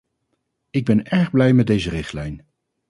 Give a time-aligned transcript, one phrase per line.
[0.69, 2.45] Ik ben erg blij met deze richtlijn.